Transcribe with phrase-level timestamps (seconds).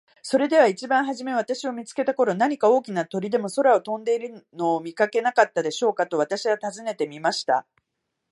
[0.23, 7.67] 「それでは一番はじめ私を見つけた頃、何か大きな鳥でも空を飛んでいるのを見かけなかったでしょうか。」と私は尋ねてみました。